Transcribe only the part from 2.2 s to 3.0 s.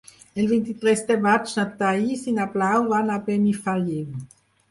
i na Blau